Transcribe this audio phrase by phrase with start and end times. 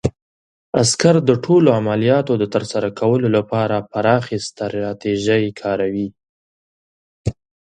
[0.81, 6.07] عسکر د ټولو عملیاتو د ترسره کولو لپاره پراخې ستراتیژۍ کاروي.